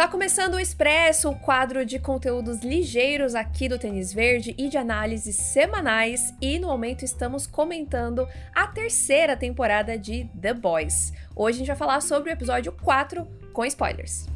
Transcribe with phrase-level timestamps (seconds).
[0.00, 4.78] Tá começando o Expresso, o quadro de conteúdos ligeiros aqui do Tênis Verde e de
[4.78, 11.12] análises semanais, e no momento estamos comentando a terceira temporada de The Boys.
[11.36, 14.26] Hoje a gente vai falar sobre o episódio 4 com spoilers.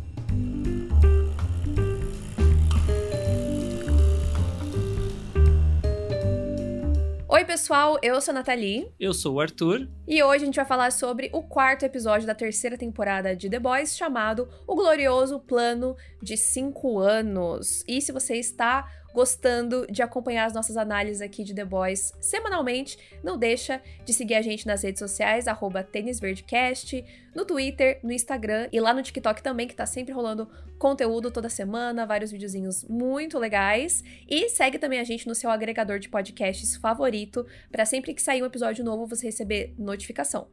[7.34, 8.94] Oi, pessoal, eu sou a Nathalie.
[8.98, 9.88] Eu sou o Arthur.
[10.06, 13.58] E hoje a gente vai falar sobre o quarto episódio da terceira temporada de The
[13.58, 17.82] Boys, chamado O Glorioso Plano de Cinco Anos.
[17.88, 22.98] E se você está gostando de acompanhar as nossas análises aqui de The Boys semanalmente,
[23.22, 28.68] não deixa de seguir a gente nas redes sociais, arroba tênisverdecast, no Twitter, no Instagram
[28.72, 33.38] e lá no TikTok também, que tá sempre rolando conteúdo toda semana, vários videozinhos muito
[33.38, 34.02] legais.
[34.28, 38.42] E segue também a gente no seu agregador de podcasts favorito, para sempre que sair
[38.42, 40.48] um episódio novo você receber notificação.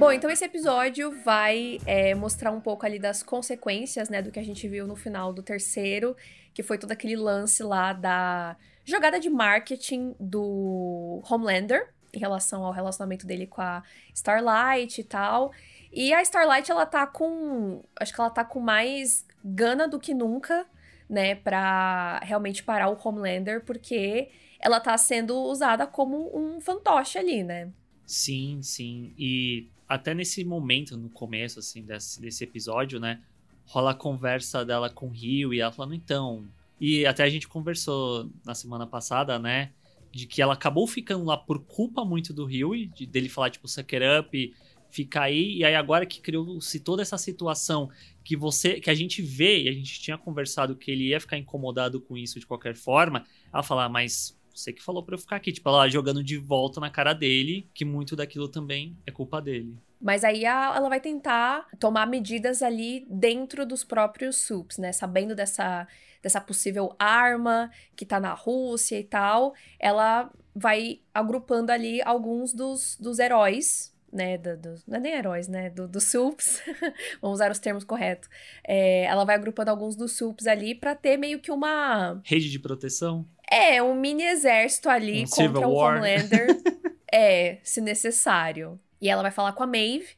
[0.00, 4.38] Bom, então esse episódio vai é, mostrar um pouco ali das consequências, né, do que
[4.38, 6.16] a gente viu no final do terceiro,
[6.54, 12.72] que foi todo aquele lance lá da jogada de marketing do Homelander em relação ao
[12.72, 13.82] relacionamento dele com a
[14.14, 15.52] Starlight e tal.
[15.92, 17.82] E a Starlight, ela tá com.
[18.00, 20.64] Acho que ela tá com mais gana do que nunca,
[21.10, 27.44] né, pra realmente parar o Homelander, porque ela tá sendo usada como um fantoche ali,
[27.44, 27.70] né?
[28.06, 29.12] Sim, sim.
[29.18, 33.20] E até nesse momento, no começo, assim, desse, desse episódio, né?
[33.66, 36.46] Rola a conversa dela com o Rio e ela falando, então.
[36.80, 39.72] E até a gente conversou na semana passada, né?
[40.12, 43.50] De que ela acabou ficando lá por culpa muito do Rio e de, dele falar,
[43.50, 44.54] tipo, suck it up,
[44.90, 45.56] fica aí.
[45.56, 47.90] E aí agora que criou-se toda essa situação
[48.22, 48.80] que você.
[48.80, 52.16] que a gente vê, e a gente tinha conversado que ele ia ficar incomodado com
[52.16, 55.52] isso de qualquer forma, ela fala, ah, mas você que falou pra eu ficar aqui.
[55.52, 59.76] Tipo, ela jogando de volta na cara dele, que muito daquilo também é culpa dele.
[60.00, 64.92] Mas aí a, ela vai tentar tomar medidas ali dentro dos próprios SUPs, né?
[64.92, 65.86] Sabendo dessa,
[66.22, 69.54] dessa possível arma que tá na Rússia e tal.
[69.78, 75.48] Ela vai agrupando ali alguns dos, dos heróis né, do, do, não é nem heróis,
[75.48, 76.60] né, dos do SUPs,
[77.22, 78.28] vamos usar os termos corretos.
[78.66, 82.20] É, ela vai agrupando alguns dos SUPs ali para ter meio que uma...
[82.24, 83.24] Rede de proteção?
[83.50, 85.98] É, um mini exército ali um contra o War.
[85.98, 86.56] Homelander.
[87.12, 88.80] é, se necessário.
[89.00, 90.08] E ela vai falar com a Maeve.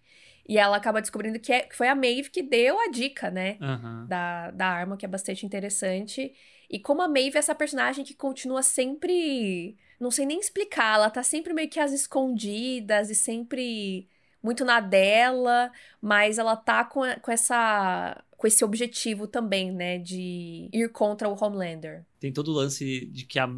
[0.46, 3.56] E ela acaba descobrindo que, é, que foi a Maeve que deu a dica, né?
[3.60, 4.06] Uhum.
[4.06, 6.34] Da, da arma, que é bastante interessante.
[6.68, 9.76] E como a Maeve é essa personagem que continua sempre.
[9.98, 14.08] Não sei nem explicar, ela tá sempre meio que às escondidas e sempre
[14.42, 15.70] muito na dela,
[16.00, 21.36] mas ela tá com, com essa com esse objetivo também, né, de ir contra o
[21.40, 22.04] Homelander.
[22.18, 23.48] Tem todo o lance de que a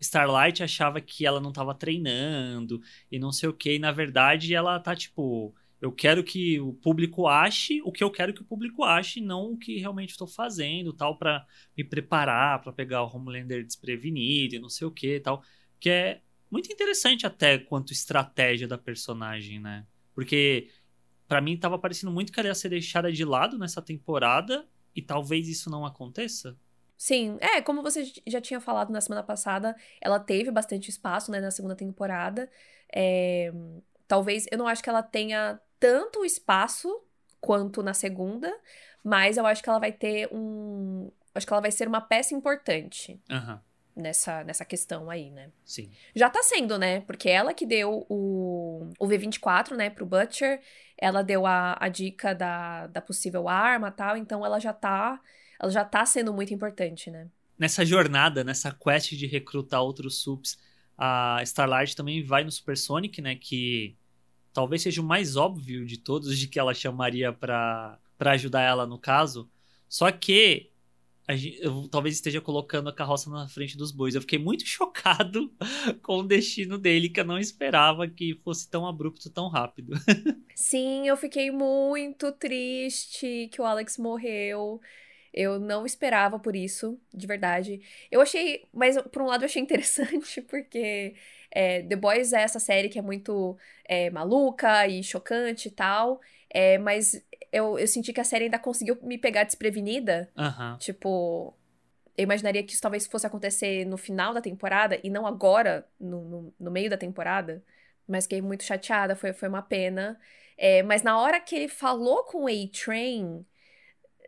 [0.00, 2.80] Starlight achava que ela não tava treinando
[3.12, 6.72] e não sei o que, e na verdade ela tá tipo, eu quero que o
[6.72, 10.26] público ache o que eu quero que o público ache, não o que realmente estou
[10.26, 11.46] fazendo, tal, para
[11.76, 15.42] me preparar para pegar o Homelander desprevenido e não sei o que, tal,
[15.78, 19.84] que é muito interessante até quanto estratégia da personagem, né?
[20.14, 20.68] Porque
[21.26, 25.02] para mim tava parecendo muito que ela ia ser deixada de lado nessa temporada e
[25.02, 26.56] talvez isso não aconteça.
[26.96, 31.40] Sim, é, como você já tinha falado na semana passada, ela teve bastante espaço, né,
[31.40, 32.48] na segunda temporada.
[32.94, 33.52] É,
[34.06, 36.88] talvez, eu não acho que ela tenha tanto espaço
[37.40, 38.50] quanto na segunda,
[39.02, 41.10] mas eu acho que ela vai ter um.
[41.34, 43.20] Acho que ela vai ser uma peça importante.
[43.28, 43.58] Uhum
[43.96, 45.50] nessa, nessa questão aí, né?
[45.64, 45.90] Sim.
[46.14, 47.00] Já tá sendo, né?
[47.02, 50.60] Porque ela que deu o, o V24, né, pro Butcher,
[50.98, 55.20] ela deu a, a dica da, da possível arma tal, então ela já tá.
[55.60, 57.28] Ela já tá sendo muito importante, né?
[57.56, 60.58] Nessa jornada, nessa quest de recrutar outros subs,
[60.98, 63.36] a Starlight também vai no Supersonic, né?
[63.36, 63.96] Que
[64.52, 68.98] talvez seja o mais óbvio de todos de que ela chamaria para ajudar ela no
[68.98, 69.48] caso.
[69.88, 70.72] Só que
[71.30, 74.14] Gente, eu talvez esteja colocando a carroça na frente dos bois.
[74.14, 75.50] Eu fiquei muito chocado
[76.02, 79.94] com o destino dele, que eu não esperava que fosse tão abrupto, tão rápido.
[80.54, 84.80] Sim, eu fiquei muito triste que o Alex morreu.
[85.32, 87.80] Eu não esperava por isso, de verdade.
[88.10, 91.16] Eu achei, mas por um lado eu achei interessante, porque
[91.50, 96.20] é, The Boys é essa série que é muito é, maluca e chocante e tal.
[96.54, 97.20] É, mas
[97.52, 100.30] eu, eu senti que a série ainda conseguiu me pegar desprevenida.
[100.36, 100.78] Uhum.
[100.78, 101.54] Tipo,
[102.16, 106.24] eu imaginaria que isso talvez fosse acontecer no final da temporada e não agora, no,
[106.24, 107.62] no, no meio da temporada.
[108.06, 110.18] Mas fiquei muito chateada, foi, foi uma pena.
[110.56, 113.44] É, mas na hora que ele falou com o A-Train,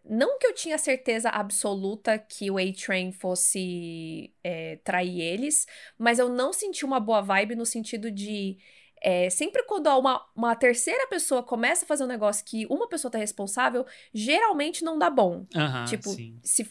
[0.04, 6.28] não que eu tinha certeza absoluta que o A-Train fosse é, trair eles, mas eu
[6.28, 8.58] não senti uma boa vibe no sentido de.
[9.08, 13.08] É, sempre quando uma, uma terceira pessoa começa a fazer um negócio que uma pessoa
[13.08, 15.46] tá responsável, geralmente não dá bom.
[15.54, 16.36] Aham, tipo, sim.
[16.42, 16.68] se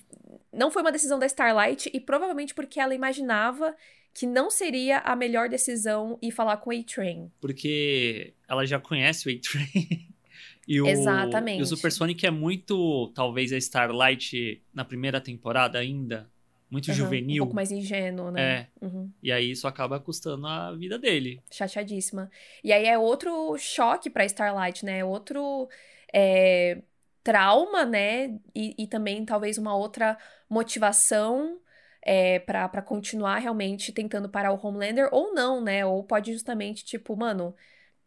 [0.52, 3.74] não foi uma decisão da Starlight e provavelmente porque ela imaginava
[4.14, 7.32] que não seria a melhor decisão ir falar com o A-Train.
[7.40, 10.10] Porque ela já conhece o A-Train.
[10.68, 11.60] e o, Exatamente.
[11.60, 16.30] E o Supersonic é muito, talvez, a Starlight na primeira temporada ainda.
[16.70, 17.44] Muito Aham, juvenil.
[17.44, 18.42] Um pouco mais ingênuo, né?
[18.42, 18.68] É.
[18.86, 19.12] Uhum.
[19.22, 21.42] E aí isso acaba custando a vida dele.
[21.52, 22.30] Chateadíssima.
[22.64, 25.04] E aí é outro choque pra Starlight, né?
[25.04, 25.70] Outro
[26.14, 26.82] é,
[27.24, 28.38] trauma, né?
[28.54, 30.18] E, e também talvez uma outra
[30.50, 31.60] motivação
[32.02, 35.86] é, para para continuar realmente tentando parar o Homelander, ou não, né?
[35.86, 37.56] Ou pode justamente, tipo, mano,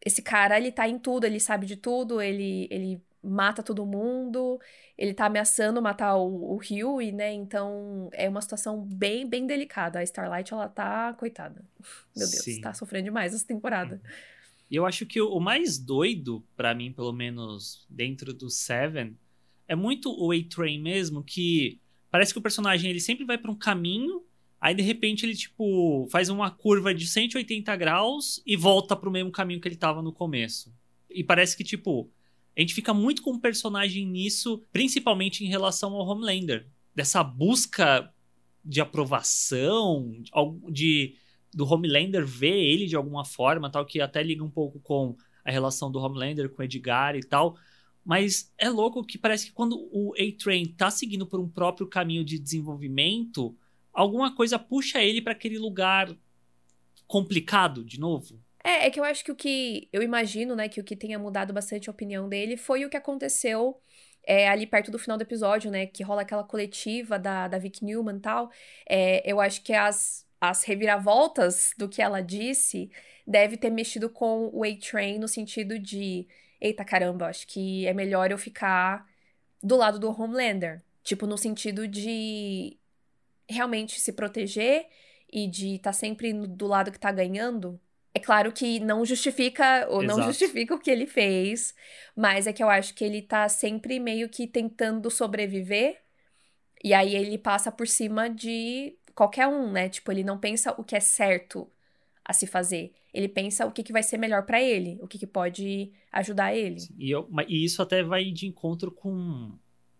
[0.04, 4.60] esse cara, ele tá em tudo, ele sabe de tudo, ele, ele mata todo mundo,
[4.96, 7.32] ele tá ameaçando matar o, o Huey, né?
[7.32, 9.98] Então é uma situação bem, bem delicada.
[9.98, 11.64] A Starlight, ela tá, coitada.
[12.16, 12.60] Meu Deus, Sim.
[12.60, 14.00] tá sofrendo demais essa temporada.
[14.70, 19.16] E eu acho que o mais doido, pra mim, pelo menos dentro do Seven,
[19.66, 21.80] é muito o A-Train mesmo, que
[22.10, 24.22] parece que o personagem ele sempre vai pra um caminho,
[24.60, 29.30] aí de repente ele, tipo, faz uma curva de 180 graus e volta pro mesmo
[29.30, 30.72] caminho que ele tava no começo.
[31.08, 32.10] E parece que, tipo,
[32.58, 36.66] a gente fica muito com o personagem nisso, principalmente em relação ao Homelander.
[36.92, 38.12] Dessa busca
[38.64, 40.12] de aprovação,
[40.68, 41.14] de
[41.54, 45.52] do Homelander ver ele de alguma forma, tal, que até liga um pouco com a
[45.52, 47.56] relação do Homelander com o Edgar e tal.
[48.04, 52.24] Mas é louco que parece que quando o A-Train tá seguindo por um próprio caminho
[52.24, 53.56] de desenvolvimento,
[53.92, 56.12] alguma coisa puxa ele pra aquele lugar
[57.06, 58.42] complicado de novo.
[58.64, 61.18] É, é que eu acho que o que eu imagino, né, que o que tenha
[61.18, 63.80] mudado bastante a opinião dele foi o que aconteceu
[64.24, 67.84] é, ali perto do final do episódio, né, que rola aquela coletiva da, da Vic
[67.84, 68.50] Newman e tal.
[68.88, 72.90] É, eu acho que as, as reviravoltas do que ela disse
[73.26, 76.26] deve ter mexido com o A-Train no sentido de,
[76.60, 79.06] eita caramba, acho que é melhor eu ficar
[79.62, 80.82] do lado do Homelander.
[81.04, 82.78] Tipo, no sentido de
[83.48, 84.86] realmente se proteger
[85.32, 87.80] e de estar sempre no- do lado que tá ganhando.
[88.14, 90.28] É claro que não justifica, ou não Exato.
[90.28, 91.74] justifica o que ele fez,
[92.16, 96.00] mas é que eu acho que ele tá sempre meio que tentando sobreviver,
[96.82, 99.88] e aí ele passa por cima de qualquer um, né?
[99.88, 101.70] Tipo, ele não pensa o que é certo
[102.24, 102.92] a se fazer.
[103.12, 106.54] Ele pensa o que, que vai ser melhor pra ele, o que, que pode ajudar
[106.54, 106.80] ele.
[106.98, 109.52] E, eu- e isso até vai de encontro com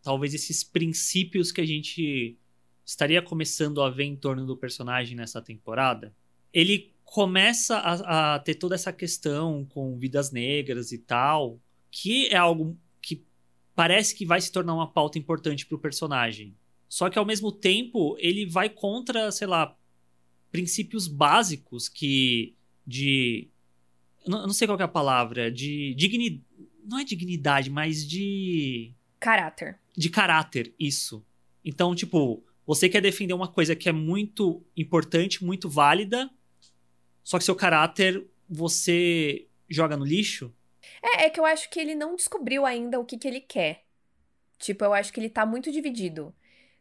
[0.03, 2.37] talvez esses princípios que a gente
[2.85, 6.15] estaria começando a ver em torno do personagem nessa temporada.
[6.53, 11.59] Ele começa a, a ter toda essa questão com vidas negras e tal,
[11.91, 13.25] que é algo que
[13.75, 16.55] parece que vai se tornar uma pauta importante pro personagem.
[16.87, 19.75] Só que ao mesmo tempo ele vai contra, sei lá,
[20.53, 22.55] princípios básicos que
[22.87, 23.49] de
[24.27, 26.45] não, não sei qual é a palavra, de dignidade,
[26.85, 29.79] não é dignidade, mas de Caráter.
[29.97, 31.25] de caráter, isso.
[31.65, 36.31] Então, tipo, você quer defender uma coisa que é muito importante, muito válida,
[37.29, 40.51] só que seu caráter você joga no lixo?
[41.03, 43.85] É, é que eu acho que ele não descobriu ainda o que, que ele quer.
[44.59, 46.35] Tipo, eu acho que ele tá muito dividido.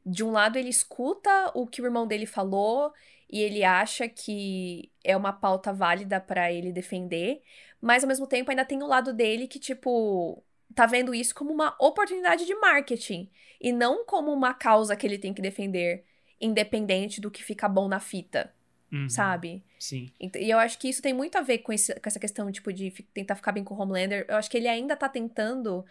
[0.06, 2.94] De um lado, ele escuta o que o irmão dele falou
[3.30, 7.42] e ele acha que é uma pauta válida pra ele defender,
[7.82, 10.42] mas ao mesmo tempo ainda tem o lado dele que, tipo,
[10.74, 15.20] tá vendo isso como uma oportunidade de marketing e não como uma causa que ele
[15.20, 16.06] tem que defender,
[16.40, 18.56] independente do que fica bom na fita,
[18.92, 19.64] Uhum, sabe?
[19.80, 20.10] Sim.
[20.20, 22.72] E eu acho que isso tem muito a ver com, esse- com essa questão, tipo,
[22.72, 24.26] de tentar ficar bem com o Homelander.
[24.28, 25.86] Eu acho que ele ainda tá tentando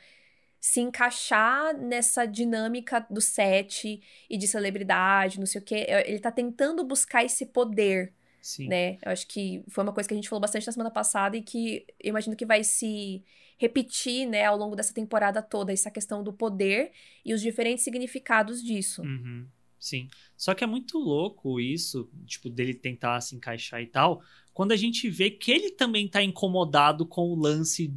[0.59, 5.87] se encaixar nessa dinâmica do set e de celebridade, não sei o quê.
[6.07, 8.69] Ele tá tentando buscar esse poder, Sim.
[8.69, 8.99] né?
[9.05, 11.43] Eu acho que foi uma coisa que a gente falou bastante na semana passada e
[11.43, 13.23] que eu imagino que vai se
[13.59, 16.93] repetir, né, ao longo dessa temporada toda, essa questão do poder
[17.25, 19.03] e os diferentes significados disso.
[19.03, 19.47] Uhum,
[19.79, 20.09] sim.
[20.37, 24.77] Só que é muito louco isso, tipo, dele tentar se encaixar e tal, quando a
[24.77, 27.93] gente vê que ele também tá incomodado com o lance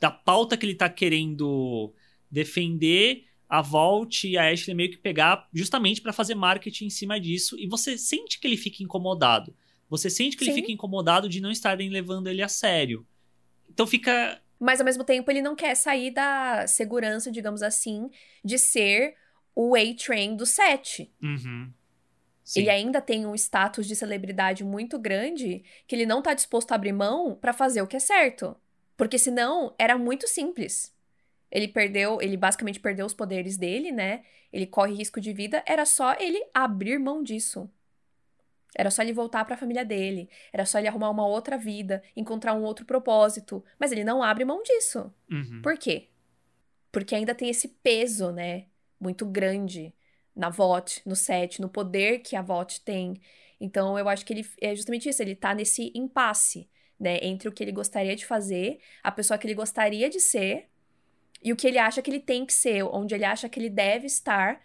[0.00, 1.92] da pauta que ele tá querendo
[2.30, 7.20] defender, a Volt e a Ashley meio que pegar justamente pra fazer marketing em cima
[7.20, 9.54] disso, e você sente que ele fica incomodado.
[9.90, 10.60] Você sente que ele Sim.
[10.62, 13.06] fica incomodado de não estarem levando ele a sério.
[13.68, 18.08] Então fica Mas ao mesmo tempo ele não quer sair da segurança, digamos assim,
[18.42, 19.14] de ser
[19.54, 21.12] o A-Train do set.
[21.22, 21.72] Uhum.
[22.44, 22.60] Sim.
[22.60, 26.74] Ele ainda tem um status de celebridade muito grande que ele não tá disposto a
[26.74, 28.56] abrir mão pra fazer o que é certo.
[28.96, 30.94] Porque senão era muito simples.
[31.50, 34.24] Ele perdeu, ele basicamente perdeu os poderes dele, né?
[34.52, 37.70] Ele corre risco de vida, era só ele abrir mão disso.
[38.74, 40.30] Era só ele voltar para a família dele.
[40.52, 43.62] Era só ele arrumar uma outra vida, encontrar um outro propósito.
[43.78, 45.12] Mas ele não abre mão disso.
[45.30, 45.60] Uhum.
[45.62, 46.08] Por quê?
[46.90, 48.66] Porque ainda tem esse peso, né?
[49.02, 49.92] Muito grande
[50.34, 53.20] na VOT, no set, no poder que a VOT tem.
[53.60, 56.68] Então eu acho que ele é justamente isso, ele tá nesse impasse,
[56.98, 57.18] né?
[57.20, 60.68] Entre o que ele gostaria de fazer, a pessoa que ele gostaria de ser,
[61.42, 63.68] e o que ele acha que ele tem que ser, onde ele acha que ele
[63.68, 64.62] deve estar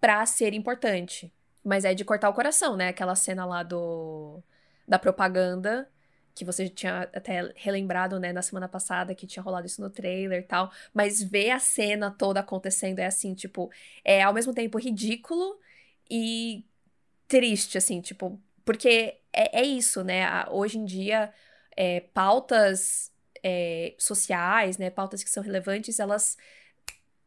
[0.00, 1.32] para ser importante.
[1.64, 2.88] Mas é de cortar o coração, né?
[2.88, 4.42] Aquela cena lá do
[4.88, 5.88] da propaganda
[6.36, 10.40] que você tinha até relembrado, né, na semana passada que tinha rolado isso no trailer
[10.40, 13.70] e tal, mas ver a cena toda acontecendo é assim, tipo,
[14.04, 15.58] é ao mesmo tempo ridículo
[16.10, 16.62] e
[17.26, 20.26] triste, assim, tipo, porque é, é isso, né?
[20.50, 21.32] Hoje em dia,
[21.74, 23.10] é, pautas
[23.42, 26.36] é, sociais, né, pautas que são relevantes, elas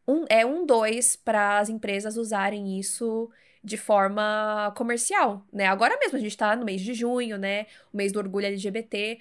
[0.07, 3.29] um, é um dois para as empresas usarem isso
[3.63, 5.65] de forma comercial, né?
[5.65, 7.65] Agora mesmo a gente tá no mês de junho, né?
[7.93, 9.19] O mês do orgulho LGBT.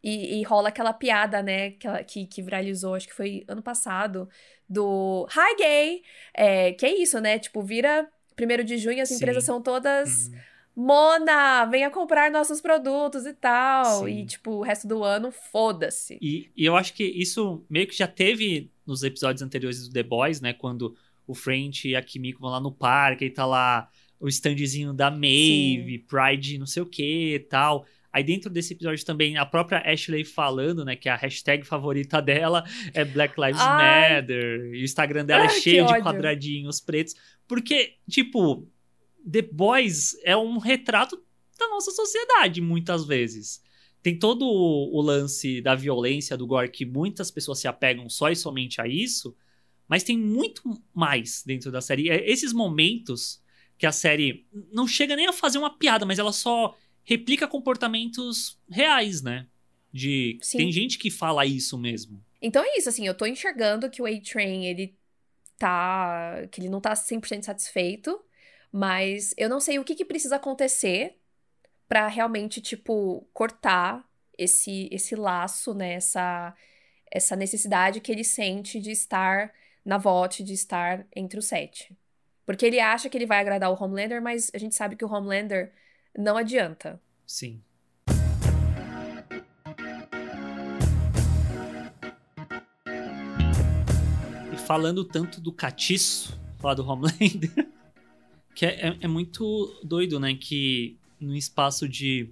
[0.00, 1.72] E, e rola aquela piada, né?
[1.72, 4.28] Que, que, que, viralizou, acho que foi ano passado,
[4.68, 6.02] do Hi Gay!
[6.32, 7.38] É, que é isso, né?
[7.38, 9.16] Tipo, vira primeiro de junho, as Sim.
[9.16, 10.28] empresas são todas.
[10.28, 10.38] Uhum.
[10.76, 14.04] Mona, venha comprar nossos produtos e tal.
[14.04, 14.20] Sim.
[14.20, 16.16] E, tipo, o resto do ano, foda-se.
[16.22, 20.04] E, e eu acho que isso meio que já teve nos episódios anteriores do The
[20.04, 20.52] Boys, né?
[20.52, 20.96] Quando
[21.28, 25.10] o French e a Kimiko vão lá no parque, e tá lá o standzinho da
[25.10, 26.04] Maeve, Sim.
[26.08, 27.86] Pride não sei o que e tal.
[28.10, 32.64] Aí dentro desse episódio também, a própria Ashley falando, né, que a hashtag favorita dela
[32.94, 34.16] é Black Lives Ai.
[34.16, 37.14] Matter, e o Instagram dela Ai, é cheio de quadradinhos pretos,
[37.46, 38.66] porque, tipo,
[39.30, 41.22] The Boys é um retrato
[41.58, 43.62] da nossa sociedade, muitas vezes.
[44.02, 48.30] Tem todo o, o lance da violência, do gore, que muitas pessoas se apegam só
[48.30, 49.36] e somente a isso,
[49.88, 50.62] mas tem muito
[50.94, 52.10] mais dentro da série.
[52.10, 53.42] É esses momentos
[53.78, 58.58] que a série não chega nem a fazer uma piada, mas ela só replica comportamentos
[58.68, 59.46] reais, né?
[59.92, 60.58] De Sim.
[60.58, 62.22] tem gente que fala isso mesmo.
[62.42, 64.94] Então é isso, assim, eu tô enxergando que o A-Train, ele
[65.56, 68.20] tá, que ele não tá 100% satisfeito,
[68.70, 71.16] mas eu não sei o que que precisa acontecer
[71.88, 76.54] para realmente tipo cortar esse esse laço, né, essa
[77.10, 79.50] essa necessidade que ele sente de estar
[79.88, 81.96] na VOT de estar entre os sete.
[82.44, 85.10] Porque ele acha que ele vai agradar o Homelander, mas a gente sabe que o
[85.10, 85.72] Homelander
[86.14, 87.00] não adianta.
[87.26, 87.62] Sim.
[94.52, 97.50] E falando tanto do catiço, falar do Homelander,
[98.54, 100.34] que é, é, é muito doido, né?
[100.34, 102.28] Que no espaço de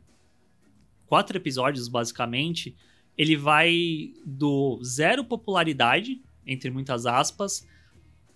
[1.06, 2.76] quatro episódios, basicamente,
[3.16, 7.66] ele vai do zero popularidade entre muitas aspas,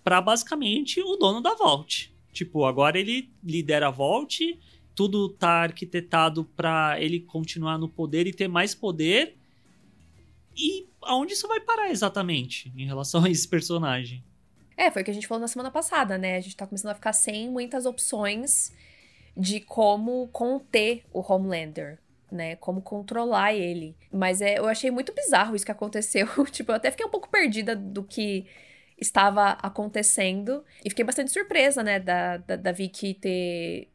[0.03, 2.13] para basicamente o dono da Vault.
[2.31, 4.59] Tipo, agora ele lidera a Vault,
[4.95, 9.37] tudo tá arquitetado para ele continuar no poder e ter mais poder.
[10.55, 14.23] E aonde isso vai parar exatamente em relação a esse personagem?
[14.75, 16.37] É, foi o que a gente falou na semana passada, né?
[16.37, 18.73] A gente tá começando a ficar sem muitas opções
[19.35, 21.99] de como conter o Homelander
[22.31, 22.55] né?
[22.55, 23.95] Como controlar ele.
[24.11, 26.27] Mas é, eu achei muito bizarro isso que aconteceu.
[26.51, 28.47] tipo, eu até fiquei um pouco perdida do que
[28.97, 30.63] estava acontecendo.
[30.85, 33.89] E fiquei bastante surpresa, né, da, da, da Vicky ter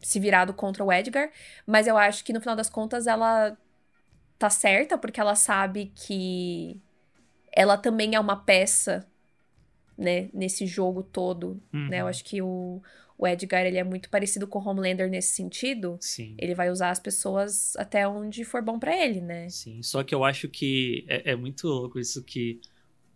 [0.00, 1.30] se virado contra o Edgar.
[1.66, 3.56] Mas eu acho que no final das contas ela
[4.38, 6.80] tá certa, porque ela sabe que
[7.52, 9.06] ela também é uma peça,
[9.96, 11.88] né, nesse jogo todo, uhum.
[11.88, 12.00] né?
[12.00, 12.08] Eu uhum.
[12.08, 12.82] acho que o,
[13.18, 15.96] o Edgar ele é muito parecido com o Homelander nesse sentido.
[16.00, 16.34] Sim.
[16.38, 19.48] Ele vai usar as pessoas até onde for bom para ele, né?
[19.48, 22.60] Sim, só que eu acho que é, é muito louco isso que.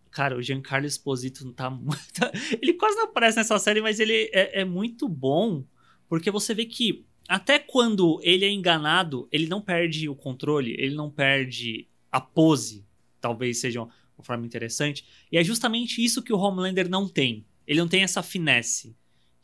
[0.09, 2.21] Cara, o Giancarlo Esposito não tá muito.
[2.61, 5.63] ele quase não aparece nessa série, mas ele é, é muito bom.
[6.07, 10.95] Porque você vê que até quando ele é enganado, ele não perde o controle, ele
[10.95, 12.85] não perde a pose.
[13.19, 13.85] Talvez seja
[14.17, 15.05] uma forma interessante.
[15.31, 17.45] E é justamente isso que o Homelander não tem.
[17.65, 18.95] Ele não tem essa finesse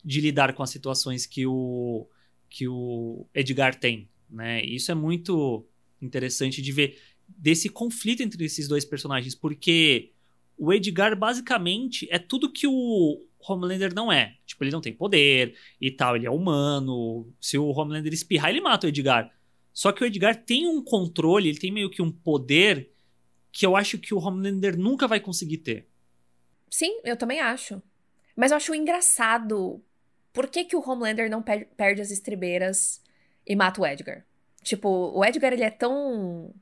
[0.04, 2.08] de lidar com as situações que o,
[2.48, 4.08] que o Edgar tem.
[4.28, 4.64] Né?
[4.64, 5.66] Isso é muito
[6.00, 10.12] interessante de ver desse conflito entre esses dois personagens, porque
[10.56, 14.36] o Edgar basicamente é tudo que o Homelander não é.
[14.46, 17.32] Tipo, ele não tem poder e tal, ele é humano.
[17.40, 19.30] Se o Homelander espirrar, ele mata o Edgar.
[19.72, 22.93] Só que o Edgar tem um controle, ele tem meio que um poder
[23.54, 25.88] que eu acho que o Homelander nunca vai conseguir ter.
[26.68, 27.80] Sim, eu também acho.
[28.34, 29.80] Mas eu acho engraçado
[30.32, 33.00] por que, que o Homelander não per perde as estribeiras
[33.46, 34.26] e mata o Edgar?
[34.64, 36.52] Tipo, o Edgar, ele é tão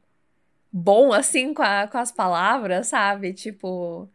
[0.70, 3.32] bom, assim, com, a, com as palavras, sabe?
[3.32, 4.06] Tipo...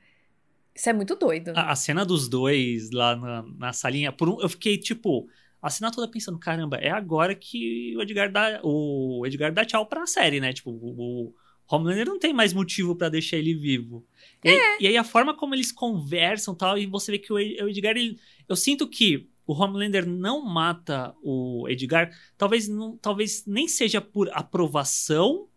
[0.76, 1.54] Isso é muito doido.
[1.56, 5.28] A, a cena dos dois lá na, na salinha, por um, eu fiquei, tipo...
[5.60, 9.88] a cena toda pensando, caramba, é agora que o Edgar dá, o Edgar dá tchau
[9.88, 10.54] pra série, né?
[10.54, 11.34] Tipo, o
[11.70, 14.06] Homelander não tem mais motivo para deixar ele vivo.
[14.44, 14.52] E, é.
[14.52, 17.98] aí, e, aí, a forma como eles conversam tal, e você vê que o Edgar,
[17.98, 24.02] ele, eu sinto que o Homelander não mata o Edgar, talvez, não, talvez nem seja
[24.02, 25.48] por aprovação,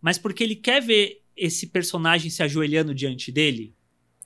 [0.00, 3.74] mas porque ele quer ver esse personagem se ajoelhando diante dele.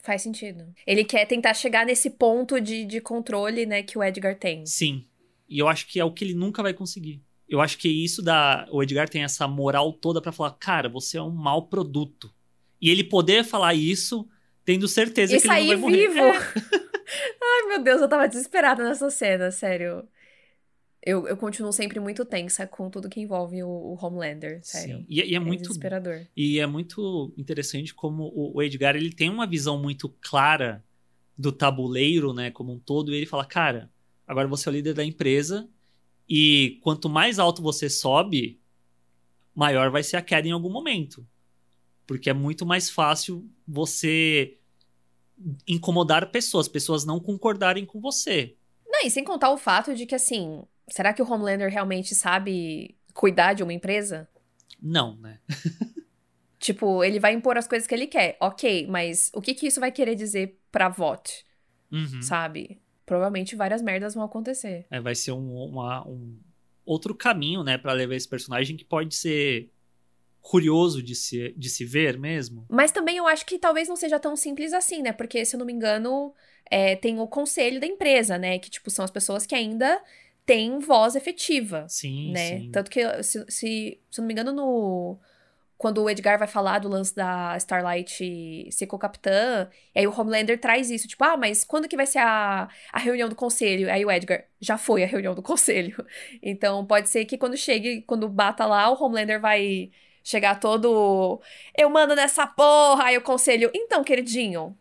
[0.02, 0.66] Faz sentido.
[0.86, 4.66] Ele quer tentar chegar nesse ponto de, de controle, né, que o Edgar tem.
[4.66, 5.06] Sim.
[5.48, 7.22] E eu acho que é o que ele nunca vai conseguir.
[7.52, 8.66] Eu acho que isso da.
[8.70, 12.32] O Edgar tem essa moral toda para falar, cara, você é um mau produto.
[12.80, 14.26] E ele poder falar isso,
[14.64, 16.08] tendo certeza e que ele não vai morrer.
[16.08, 16.18] vivo.
[16.18, 16.32] É.
[17.44, 20.08] Ai, meu Deus, eu tava desesperada nessa cena, sério.
[21.04, 25.00] Eu, eu continuo sempre muito tensa com tudo que envolve o, o Homelander, sério.
[25.00, 25.06] Sim.
[25.06, 26.26] E, e é, é muito desesperador.
[26.34, 30.82] E é muito interessante como o, o, Edgar ele tem uma visão muito clara
[31.36, 33.90] do tabuleiro, né, como um todo, e ele fala, cara,
[34.26, 35.68] agora você é o líder da empresa
[36.28, 38.60] e quanto mais alto você sobe,
[39.54, 41.26] maior vai ser a queda em algum momento.
[42.06, 44.58] Porque é muito mais fácil você
[45.66, 48.56] incomodar pessoas, pessoas não concordarem com você.
[48.86, 52.96] Não, e sem contar o fato de que, assim, será que o Homelander realmente sabe
[53.14, 54.28] cuidar de uma empresa?
[54.80, 55.40] Não, né?
[56.58, 59.80] tipo, ele vai impor as coisas que ele quer, ok, mas o que que isso
[59.80, 61.44] vai querer dizer pra VOT?
[61.90, 62.22] Uhum.
[62.22, 62.81] Sabe?
[63.12, 64.86] Provavelmente várias merdas vão acontecer.
[64.90, 66.34] É, vai ser um, uma, um
[66.82, 69.70] outro caminho, né, para levar esse personagem que pode ser
[70.40, 72.64] curioso de se, de se ver mesmo.
[72.70, 75.12] Mas também eu acho que talvez não seja tão simples assim, né?
[75.12, 76.32] Porque, se eu não me engano,
[76.70, 78.58] é, tem o conselho da empresa, né?
[78.58, 80.02] Que, tipo, são as pessoas que ainda
[80.46, 81.84] têm voz efetiva.
[81.90, 82.60] Sim, né?
[82.60, 82.70] sim.
[82.72, 85.18] Tanto que, se, se, se eu não me engano, no
[85.82, 90.56] quando o Edgar vai falar do lance da Starlight ser co-capitã, e aí o Homelander
[90.60, 93.90] traz isso, tipo, ah, mas quando que vai ser a, a reunião do conselho?
[93.90, 96.06] Aí o Edgar, já foi a reunião do conselho.
[96.40, 99.90] Então pode ser que quando chegue, quando bata lá, o Homelander vai
[100.22, 101.40] chegar todo.
[101.76, 103.06] Eu mando nessa porra!
[103.06, 104.76] Aí o conselho, então, queridinho.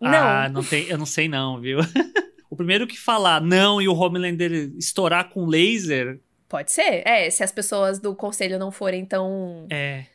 [0.00, 0.10] Não.
[0.12, 1.78] Ah, não tem, eu não sei não, viu?
[2.50, 6.18] o primeiro que falar não e o Homelander estourar com laser.
[6.48, 7.06] Pode ser.
[7.06, 9.68] É, se as pessoas do conselho não forem tão.
[9.70, 10.06] É.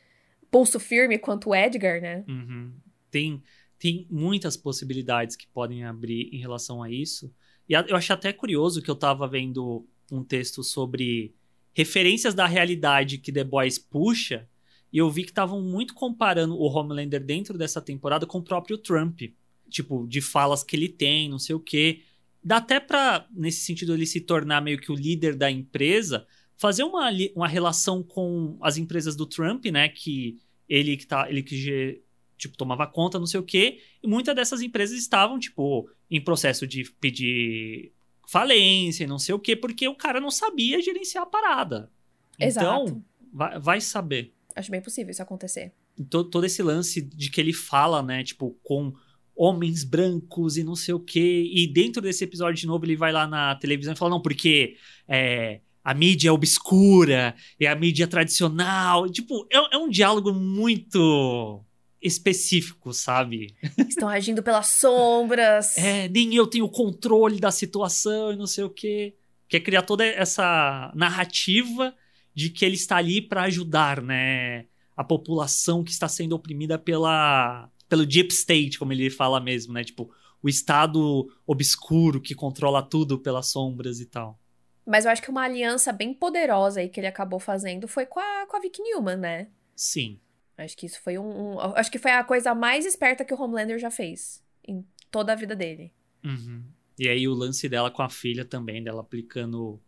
[0.52, 2.24] Pulso firme quanto o Edgar, né?
[2.28, 2.72] Uhum.
[3.10, 3.42] Tem,
[3.78, 7.34] tem muitas possibilidades que podem abrir em relação a isso.
[7.68, 11.34] E eu achei até curioso que eu tava vendo um texto sobre
[11.74, 14.46] referências da realidade que The Boys puxa,
[14.92, 18.76] e eu vi que estavam muito comparando o Homelander dentro dessa temporada com o próprio
[18.76, 19.22] Trump.
[19.70, 22.02] Tipo, de falas que ele tem, não sei o quê.
[22.44, 26.26] Dá até pra, nesse sentido, ele se tornar meio que o líder da empresa,
[26.62, 29.88] fazer uma, uma relação com as empresas do Trump, né?
[29.88, 31.28] Que ele que tá.
[31.28, 32.00] Ele que
[32.38, 33.80] tipo, tomava conta, não sei o quê.
[34.00, 37.92] E muitas dessas empresas estavam, tipo, em processo de pedir
[38.28, 41.90] falência e não sei o quê, porque o cara não sabia gerenciar a parada.
[42.38, 42.84] Exato.
[42.84, 44.32] Então, vai, vai saber.
[44.54, 45.72] Acho bem possível isso acontecer.
[46.08, 48.92] Todo, todo esse lance de que ele fala, né, tipo, com
[49.34, 51.50] homens brancos e não sei o quê.
[51.52, 54.76] E dentro desse episódio, de novo, ele vai lá na televisão e fala, não, porque
[55.08, 59.08] é, a mídia é obscura e a mídia é tradicional.
[59.10, 61.64] Tipo, é, é um diálogo muito
[62.00, 63.54] específico, sabe?
[63.88, 65.76] Estão agindo pelas sombras.
[65.78, 69.14] É, nem eu tenho controle da situação e não sei o quê.
[69.48, 71.94] Quer criar toda essa narrativa
[72.34, 74.66] de que ele está ali para ajudar, né?
[74.96, 79.84] A população que está sendo oprimida pela pelo deep state, como ele fala mesmo, né?
[79.84, 80.10] Tipo,
[80.42, 84.40] o estado obscuro que controla tudo pelas sombras e tal.
[84.84, 88.18] Mas eu acho que uma aliança bem poderosa aí que ele acabou fazendo foi com
[88.18, 89.48] a, com a Vic Newman, né?
[89.76, 90.18] Sim.
[90.56, 93.40] Acho que isso foi um, um, Acho que foi a coisa mais esperta que o
[93.40, 95.92] Homelander já fez em toda a vida dele.
[96.24, 96.64] Uhum.
[96.98, 99.80] E aí o lance dela com a filha também, dela aplicando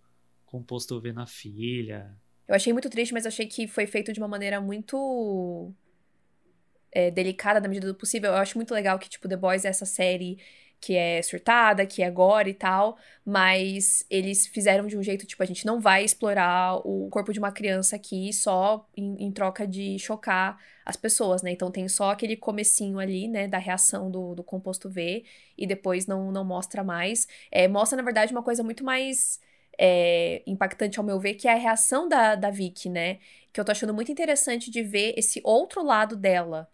[0.46, 2.16] composto V na filha.
[2.46, 5.72] Eu achei muito triste, mas achei que foi feito de uma maneira muito
[6.92, 8.30] é, delicada na medida do possível.
[8.30, 10.38] Eu acho muito legal que, tipo, The Boys é essa série
[10.84, 15.42] que é surtada, que é agora e tal, mas eles fizeram de um jeito, tipo,
[15.42, 19.66] a gente não vai explorar o corpo de uma criança aqui só em, em troca
[19.66, 21.52] de chocar as pessoas, né?
[21.52, 25.24] Então tem só aquele comecinho ali, né, da reação do, do composto V
[25.56, 27.26] e depois não, não mostra mais.
[27.50, 29.40] É, mostra, na verdade, uma coisa muito mais
[29.78, 33.18] é, impactante ao meu ver, que é a reação da, da Vicky, né?
[33.54, 36.68] Que eu tô achando muito interessante de ver esse outro lado dela,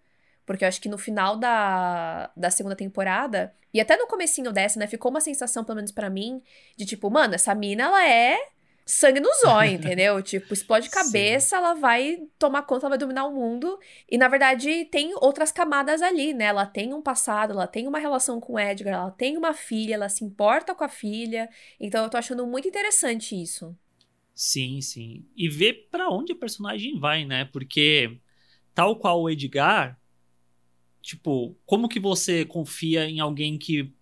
[0.51, 4.81] porque eu acho que no final da, da segunda temporada, e até no comecinho dessa,
[4.81, 6.43] né, ficou uma sensação, pelo menos para mim,
[6.77, 8.37] de tipo, mano, essa mina, ela é
[8.85, 10.21] sangue no zóio, entendeu?
[10.21, 11.55] Tipo, explode cabeça, Sim.
[11.55, 13.79] ela vai tomar conta, ela vai dominar o mundo.
[14.11, 16.47] E na verdade tem outras camadas ali, né?
[16.47, 19.95] Ela tem um passado, ela tem uma relação com o Edgar, ela tem uma filha,
[19.95, 21.49] ela se importa com a filha.
[21.79, 23.73] Então eu tô achando muito interessante isso.
[24.35, 25.25] Sim, sim.
[25.37, 27.45] E ver para onde a personagem vai, né?
[27.45, 28.19] Porque
[28.75, 30.00] tal qual o Edgar,
[31.01, 33.93] tipo, como que você confia em alguém que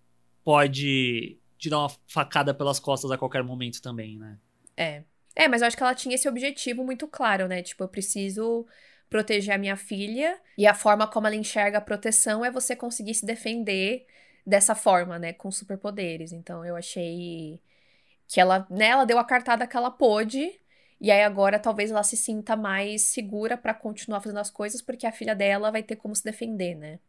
[0.43, 4.37] pode te dar uma facada pelas costas a qualquer momento também, né?
[4.75, 5.03] É.
[5.35, 7.61] É, mas eu acho que ela tinha esse objetivo muito claro, né?
[7.61, 8.65] Tipo, eu preciso
[9.09, 13.13] proteger a minha filha e a forma como ela enxerga a proteção é você conseguir
[13.15, 14.05] se defender
[14.45, 16.31] dessa forma, né, com superpoderes.
[16.31, 17.59] Então eu achei
[18.27, 20.59] que ela, né, ela deu a cartada que ela pôde
[21.01, 25.07] e aí agora talvez ela se sinta mais segura para continuar fazendo as coisas porque
[25.07, 26.99] a filha dela vai ter como se defender, né?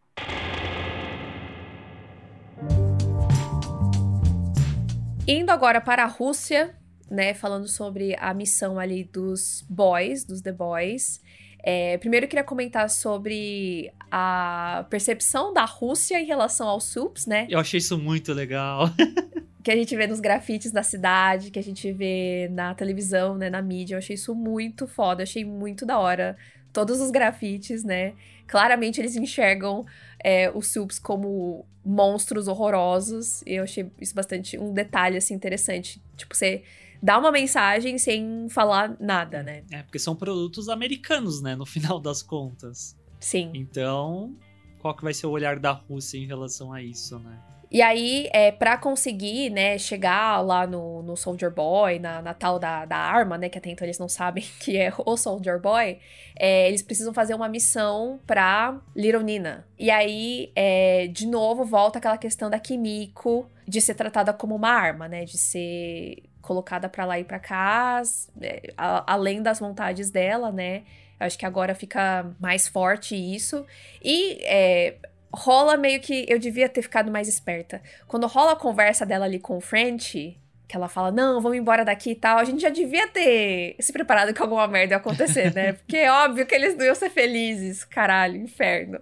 [5.27, 6.77] Indo agora para a Rússia,
[7.11, 11.21] né, falando sobre a missão ali dos boys, dos The Boys.
[11.63, 17.47] É, primeiro eu queria comentar sobre a percepção da Rússia em relação aos SUPs, né?
[17.49, 18.89] Eu achei isso muito legal.
[19.63, 23.51] que a gente vê nos grafites da cidade, que a gente vê na televisão, né,
[23.51, 23.95] na mídia.
[23.95, 26.37] Eu achei isso muito foda, eu achei muito da hora.
[26.73, 28.15] Todos os grafites, né?
[28.47, 29.85] Claramente eles enxergam
[30.23, 33.43] é, os SUPs como monstros horrorosos.
[33.47, 36.01] E eu achei isso bastante um detalhe, assim, interessante.
[36.17, 36.63] Tipo, você
[37.03, 39.65] dá uma mensagem sem falar nada, né?
[39.71, 42.97] É, porque são produtos americanos, né, no final das contas.
[43.19, 43.51] Sim.
[43.55, 44.35] Então,
[44.81, 47.39] qual que vai ser o olhar da Rússia em relação a isso, né?
[47.73, 52.59] E aí, é, para conseguir, né, chegar lá no, no Soldier Boy, na, na tal
[52.59, 55.99] da, da arma, né, que até então eles não sabem que é o Soldier Boy,
[56.35, 59.65] é, eles precisam fazer uma missão pra Little Nina.
[59.79, 64.71] E aí, é, de novo, volta aquela questão da Kimiko de ser tratada como uma
[64.71, 68.03] arma, né, de ser colocada para lá e para cá,
[68.41, 68.73] é,
[69.07, 70.83] além das vontades dela, né?
[71.19, 73.67] Acho que agora fica mais forte isso.
[74.03, 74.97] E é,
[75.33, 76.25] rola meio que.
[76.29, 77.83] Eu devia ter ficado mais esperta.
[78.09, 81.85] Quando rola a conversa dela ali com o French, que ela fala, não, vamos embora
[81.85, 85.53] daqui e tal, a gente já devia ter se preparado que alguma merda ia acontecer,
[85.55, 85.75] né?
[85.85, 87.85] Porque é óbvio que eles não iam ser felizes.
[87.85, 88.99] Caralho, inferno.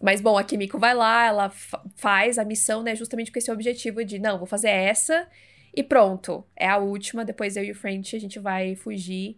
[0.00, 1.52] Mas bom, a Kimiko vai lá, ela
[1.96, 5.26] faz a missão, né, justamente com esse objetivo de, não, vou fazer essa
[5.76, 9.36] e pronto, é a última, depois eu e o French a gente vai fugir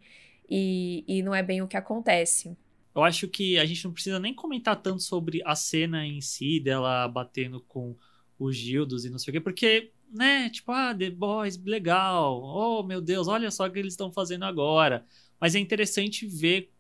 [0.49, 2.57] e, e não é bem o que acontece.
[2.95, 6.61] Eu acho que a gente não precisa nem comentar tanto sobre a cena em si,
[6.61, 7.97] dela batendo com
[8.39, 12.85] os Gildos e não sei o quê, porque, né, tipo, ah, The Boys, legal, oh
[12.85, 15.05] meu Deus, olha só o que eles estão fazendo agora.
[15.41, 16.71] Mas é interessante ver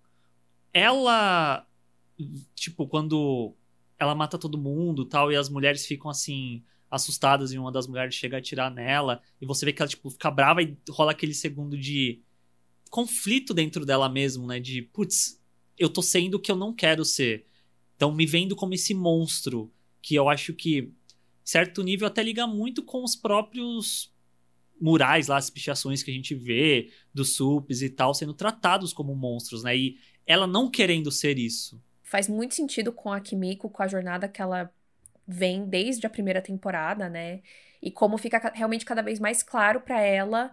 [0.73, 1.66] ela,
[2.55, 3.55] tipo, quando
[3.99, 8.14] ela mata todo mundo tal, e as mulheres ficam assim, assustadas e uma das mulheres
[8.14, 11.35] chega a atirar nela e você vê que ela tipo fica brava e rola aquele
[11.35, 12.22] segundo de
[12.90, 14.59] conflito dentro dela mesmo, né?
[14.59, 15.40] De putz,
[15.79, 17.46] eu tô sendo o que eu não quero ser.
[17.96, 20.92] Então me vendo como esse monstro que eu acho que
[21.44, 24.12] certo nível até liga muito com os próprios
[24.81, 29.14] murais lá, as pichações que a gente vê dos sups e tal sendo tratados como
[29.14, 29.77] monstros, né?
[29.77, 31.83] E ela não querendo ser isso.
[32.03, 34.72] Faz muito sentido com a Kimiko, com a jornada que ela
[35.29, 37.43] vem desde a primeira temporada, né?
[37.83, 40.51] E como fica realmente cada vez mais claro para ela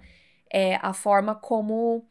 [0.52, 2.06] é, a forma como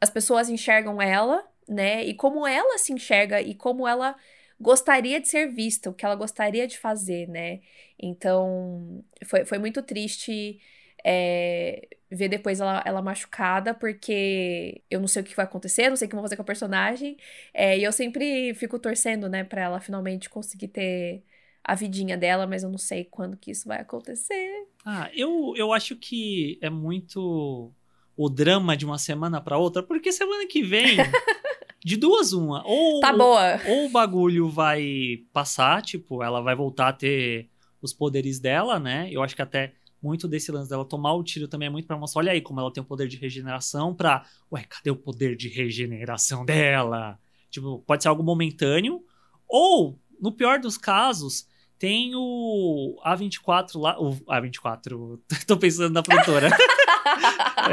[0.00, 2.04] as pessoas enxergam ela, né?
[2.04, 4.16] E como ela se enxerga e como ela
[4.60, 7.60] gostaria de ser vista, o que ela gostaria de fazer, né?
[7.98, 10.60] Então, foi, foi muito triste
[11.04, 15.96] é, ver depois ela, ela machucada, porque eu não sei o que vai acontecer, não
[15.96, 17.16] sei o que vão fazer com a personagem.
[17.52, 21.24] É, e eu sempre fico torcendo, né, pra ela finalmente conseguir ter
[21.68, 24.66] a vidinha dela, mas eu não sei quando que isso vai acontecer.
[24.86, 27.70] Ah, eu, eu acho que é muito
[28.16, 30.96] o drama de uma semana para outra, porque semana que vem,
[31.84, 33.60] de duas uma, ou, tá boa.
[33.66, 37.50] ou o bagulho vai passar, tipo, ela vai voltar a ter
[37.82, 39.06] os poderes dela, né?
[39.12, 41.98] Eu acho que até muito desse lance dela tomar o tiro também é muito para
[41.98, 45.36] mostrar, olha aí como ela tem o poder de regeneração pra, ué, cadê o poder
[45.36, 47.18] de regeneração dela?
[47.50, 49.04] Tipo, pode ser algo momentâneo,
[49.46, 51.46] ou, no pior dos casos,
[51.78, 54.00] tem o A24 lá.
[54.00, 55.18] O A24.
[55.46, 56.50] Tô pensando na produtora.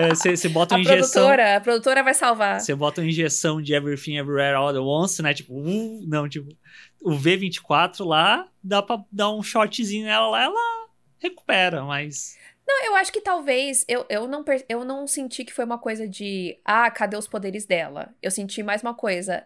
[0.09, 1.23] Você é, bota uma a injeção.
[1.23, 2.59] Produtora, a produtora vai salvar.
[2.59, 5.33] Você bota uma injeção de Everything Everywhere All at Once, né?
[5.33, 6.55] Tipo, uh, não, tipo.
[7.01, 10.87] O V24 lá, dá pra dar um shotzinho nela lá, ela
[11.19, 12.35] recupera, mas.
[12.67, 16.07] Não, eu acho que talvez eu, eu, não, eu não senti que foi uma coisa
[16.07, 18.09] de ah, cadê os poderes dela?
[18.23, 19.45] Eu senti mais uma coisa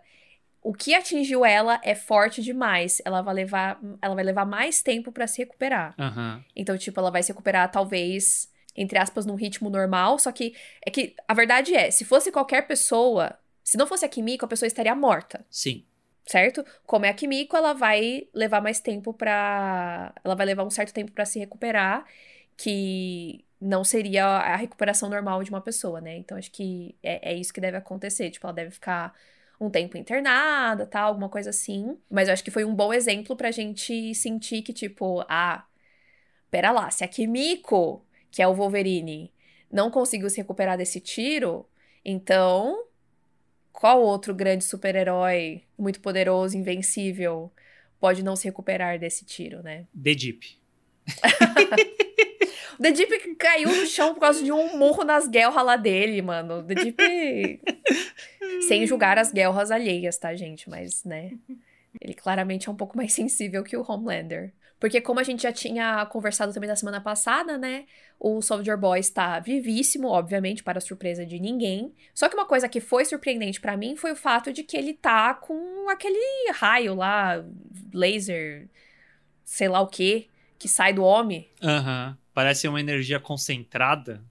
[0.62, 3.02] o que atingiu ela é forte demais.
[3.06, 5.95] Ela vai levar, ela vai levar mais tempo para se recuperar.
[5.98, 6.43] Uhum.
[6.56, 10.17] Então, tipo, ela vai se recuperar talvez entre aspas, num ritmo normal.
[10.17, 14.10] Só que é que a verdade é, se fosse qualquer pessoa, se não fosse a
[14.10, 15.45] Kimiko, a pessoa estaria morta.
[15.50, 15.86] Sim.
[16.26, 16.63] Certo?
[16.86, 20.13] Como é a Kimiko, ela vai levar mais tempo pra.
[20.24, 22.06] Ela vai levar um certo tempo para se recuperar,
[22.56, 26.17] que não seria a recuperação normal de uma pessoa, né?
[26.17, 28.30] Então acho que é, é isso que deve acontecer.
[28.30, 29.13] Tipo, ela deve ficar
[29.60, 31.98] um tempo internada, tal, alguma coisa assim.
[32.10, 35.65] Mas eu acho que foi um bom exemplo pra gente sentir que, tipo, ah,
[36.50, 39.32] pera lá, se a Kimiko, que é o Wolverine,
[39.72, 41.67] não conseguiu se recuperar desse tiro,
[42.04, 42.86] então
[43.72, 47.52] qual outro grande super-herói muito poderoso, invencível,
[48.00, 49.86] pode não se recuperar desse tiro, né?
[49.95, 50.60] The Deep.
[52.82, 56.64] The Deep caiu no chão por causa de um murro nas guerras lá dele, mano.
[56.64, 57.62] The Deep.
[58.68, 60.70] Sem julgar as guerras alheias, tá, gente?
[60.70, 61.32] Mas, né.
[62.00, 64.54] Ele claramente é um pouco mais sensível que o Homelander.
[64.80, 67.86] Porque, como a gente já tinha conversado também na semana passada, né?
[68.18, 71.94] O Soldier Boy está vivíssimo, obviamente, para surpresa de ninguém.
[72.14, 74.94] Só que uma coisa que foi surpreendente para mim foi o fato de que ele
[74.94, 76.18] tá com aquele
[76.54, 77.44] raio lá,
[77.94, 78.70] laser,
[79.44, 81.50] sei lá o que, que sai do homem.
[81.62, 82.12] Aham.
[82.12, 84.23] Uhum parece uma energia concentrada.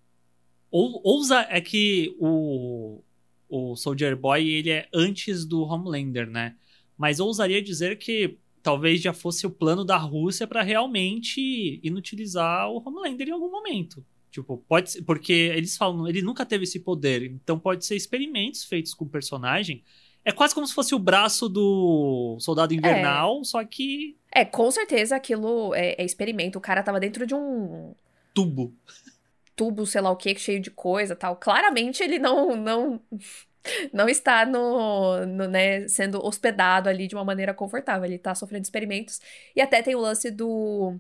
[0.71, 3.03] Ou, ousa é que o,
[3.47, 6.57] o Soldier Boy ele é antes do Homelander, né?
[6.97, 12.83] Mas ousaria dizer que talvez já fosse o plano da Rússia para realmente inutilizar o
[12.83, 14.03] Homelander em algum momento.
[14.31, 18.65] Tipo, pode ser, porque eles falam, ele nunca teve esse poder, então pode ser experimentos
[18.65, 19.85] feitos com o personagem.
[20.25, 23.45] É quase como se fosse o braço do Soldado Invernal, é.
[23.45, 26.59] só que é, com certeza aquilo é, é, experimento.
[26.59, 27.95] O cara tava dentro de um.
[28.35, 28.75] Tubo.
[29.57, 31.37] Tubo, sei lá o que, cheio de coisa tal.
[31.37, 32.57] Claramente ele não.
[32.57, 33.01] não
[33.93, 38.05] não está no, no, né, sendo hospedado ali de uma maneira confortável.
[38.05, 39.21] Ele tá sofrendo experimentos.
[39.55, 40.99] E até tem o lance do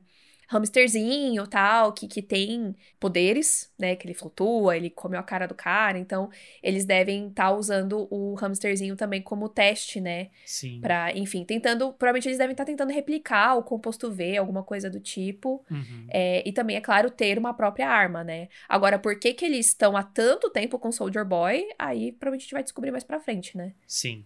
[0.50, 3.94] hamsterzinho tal, que, que tem poderes, né?
[3.94, 5.98] Que ele flutua, ele comeu a cara do cara.
[5.98, 6.30] Então,
[6.62, 10.30] eles devem estar tá usando o hamsterzinho também como teste, né?
[10.44, 10.80] Sim.
[10.80, 11.92] Pra, enfim, tentando.
[11.92, 15.64] Provavelmente eles devem estar tá tentando replicar o composto V, alguma coisa do tipo.
[15.70, 16.06] Uhum.
[16.08, 18.48] É, e também, é claro, ter uma própria arma, né?
[18.68, 21.66] Agora, por que, que eles estão há tanto tempo com Soldier Boy?
[21.78, 23.74] Aí provavelmente a gente vai descobrir mais pra frente, né?
[23.86, 24.24] Sim.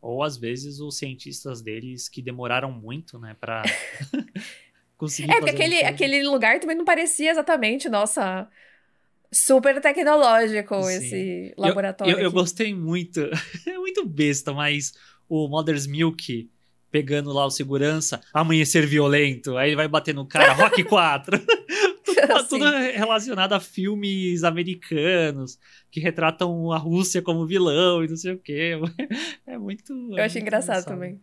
[0.00, 3.62] Ou às vezes os cientistas deles que demoraram muito, né, pra
[4.96, 8.48] conseguir É, porque aquele, aquele lugar também não parecia exatamente, nossa,
[9.32, 10.94] super tecnológico Sim.
[10.96, 12.12] esse laboratório.
[12.12, 13.20] Eu, eu, eu gostei muito,
[13.66, 14.92] é muito besta, mas
[15.28, 16.48] o Mother's Milk
[16.94, 21.40] pegando lá o segurança, amanhecer violento, aí ele vai bater no cara, Rock 4.
[22.04, 25.58] tudo, tudo relacionado a filmes americanos
[25.90, 28.78] que retratam a Rússia como vilão e não sei o quê.
[29.44, 29.92] É muito.
[30.16, 31.20] Eu achei engraçado, engraçado também.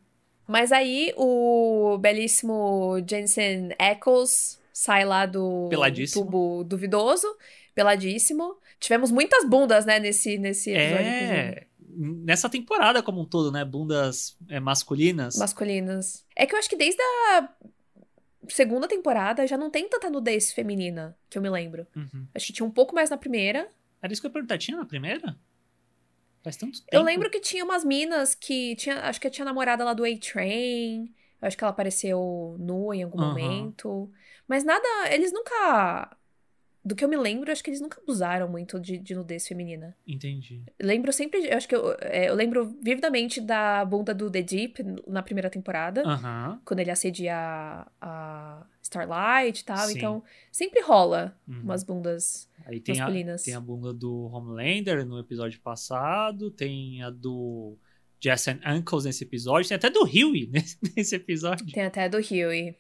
[0.52, 5.70] Mas aí o belíssimo Jensen Ackles sai lá do
[6.12, 7.26] tubo duvidoso,
[7.74, 8.58] peladíssimo.
[8.78, 11.06] Tivemos muitas bundas, né, nesse, nesse episódio.
[11.06, 13.64] É, nessa temporada como um todo, né?
[13.64, 15.38] Bundas é, masculinas.
[15.38, 16.26] Masculinas.
[16.36, 17.48] É que eu acho que desde a
[18.50, 21.88] segunda temporada já não tem tanta nudez feminina, que eu me lembro.
[21.96, 22.28] Uhum.
[22.36, 23.70] Acho que tinha um pouco mais na primeira.
[24.02, 25.34] Era isso que eu ia perguntar, tinha na primeira?
[26.44, 26.90] Faz tanto tempo.
[26.92, 28.76] Eu lembro que tinha umas minas que.
[28.76, 31.14] Tinha, acho que tinha namorada lá do A-Train.
[31.42, 33.28] Acho que ela apareceu nua em algum uhum.
[33.28, 34.12] momento.
[34.48, 34.88] Mas nada.
[35.12, 36.18] Eles nunca.
[36.84, 39.96] Do que eu me lembro, acho que eles nunca abusaram muito de, de nudez feminina.
[40.06, 40.64] Entendi.
[40.82, 41.48] Lembro sempre.
[41.48, 45.50] Eu acho que eu, é, eu lembro vividamente da bunda do The Deep na primeira
[45.50, 46.04] temporada.
[46.04, 46.60] Uhum.
[46.66, 49.88] Quando ele acedia a, a Starlight e tal.
[49.88, 49.98] Sim.
[49.98, 51.62] Então, sempre rola uhum.
[51.62, 53.42] umas bundas Aí tem masculinas.
[53.42, 57.78] A, tem a bunda do Homelander no episódio passado, tem a do
[58.20, 61.66] Jason Uncles nesse episódio, tem até do Huey nesse, nesse episódio.
[61.72, 62.76] Tem até do Huey.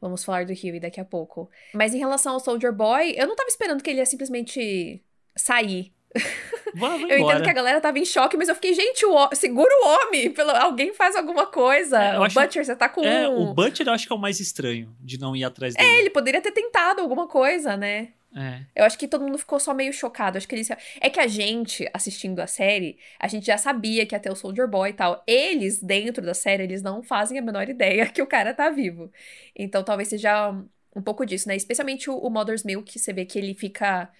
[0.00, 1.50] Vamos falar do Huey daqui a pouco.
[1.74, 5.02] Mas em relação ao Soldier Boy, eu não tava esperando que ele ia simplesmente
[5.36, 5.92] sair
[7.08, 9.88] eu entendo que a galera tava em choque, mas eu fiquei, gente, o, segura o
[9.88, 12.02] homem, pelo, alguém faz alguma coisa.
[12.02, 13.04] É, o acho, Butcher, você tá com.
[13.04, 15.78] É, o Butcher eu acho que é o mais estranho de não ir atrás é,
[15.78, 15.90] dele.
[15.90, 18.08] É, ele poderia ter tentado alguma coisa, né?
[18.34, 18.66] É.
[18.74, 20.36] Eu acho que todo mundo ficou só meio chocado.
[20.36, 20.68] Acho que eles.
[21.00, 24.68] É que a gente, assistindo a série, a gente já sabia que ter o Soldier
[24.68, 25.22] Boy e tal.
[25.26, 29.10] Eles, dentro da série, eles não fazem a menor ideia que o cara tá vivo.
[29.56, 30.50] Então talvez seja
[30.94, 31.56] um pouco disso, né?
[31.56, 34.10] Especialmente o Mother's Milk, você vê que ele fica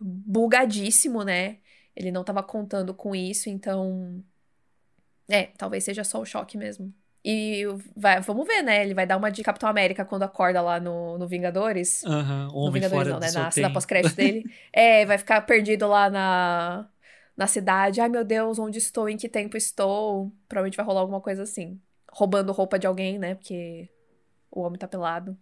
[0.00, 1.58] bugadíssimo, né?
[1.96, 4.22] Ele não tava contando com isso, então.
[5.28, 6.92] É, talvez seja só o choque mesmo.
[7.24, 7.64] E
[7.96, 8.84] vai, vamos ver, né?
[8.84, 12.04] Ele vai dar uma de Capitão América quando acorda lá no, no Vingadores.
[12.04, 13.30] Aham, uhum, no Vingadores não, né?
[13.32, 14.44] Na cena pós-crédito dele.
[14.70, 16.86] é, vai ficar perdido lá na,
[17.34, 17.98] na cidade.
[17.98, 19.08] Ai, meu Deus, onde estou?
[19.08, 20.30] Em que tempo estou?
[20.46, 21.80] Provavelmente vai rolar alguma coisa assim.
[22.12, 23.36] Roubando roupa de alguém, né?
[23.36, 23.88] Porque
[24.50, 25.34] o homem tá pelado.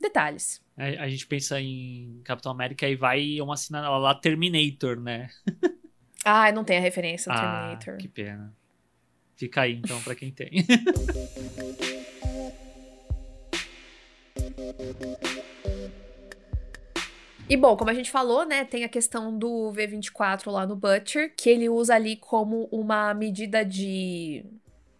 [0.00, 0.62] Detalhes.
[0.76, 5.28] A, a gente pensa em Capitão América e vai uma assinada lá Terminator, né?
[6.26, 7.96] Ah, não tem a referência do ah, Terminator.
[7.98, 8.50] que pena.
[9.36, 10.50] Fica aí então pra quem tem.
[17.46, 21.34] E bom, como a gente falou, né, tem a questão do V24 lá no Butcher,
[21.36, 24.44] que ele usa ali como uma medida de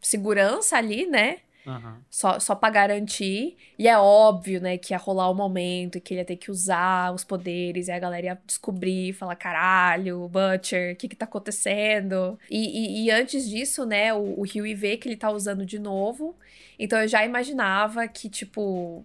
[0.01, 1.38] segurança ali, né?
[1.66, 1.96] Uhum.
[2.11, 3.57] Só, só pra garantir.
[3.79, 7.12] E é óbvio, né, que ia rolar o momento que ele ia ter que usar
[7.14, 12.38] os poderes, e a galera ia descobrir, falar: caralho, Butcher, o que que tá acontecendo?
[12.50, 15.79] E, e, e, antes disso, né, o, o Huey vê que ele tá usando de
[15.79, 16.37] novo.
[16.79, 19.05] Então eu já imaginava que, tipo,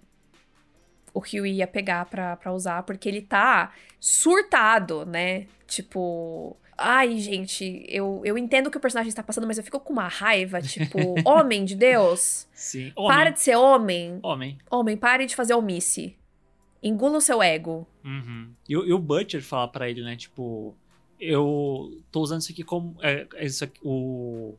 [1.14, 5.48] o Huey ia pegar pra, pra usar, porque ele tá surtado, né?
[5.68, 6.58] Tipo.
[6.80, 9.92] Ai, gente, eu, eu entendo o que o personagem está passando, mas eu fico com
[9.92, 12.48] uma raiva, tipo, homem de Deus.
[12.54, 12.92] Sim.
[12.96, 13.18] Homem.
[13.18, 14.20] Para de ser homem.
[14.24, 14.58] Homem.
[14.72, 16.16] Homem, pare de fazer omisse.
[16.82, 17.86] Engula o seu ego.
[18.04, 18.52] Uhum.
[18.68, 20.74] E, e, o Butcher fala para ele, né, tipo,
[21.20, 22.96] eu tô usando isso aqui como.
[23.02, 24.56] É, isso aqui, o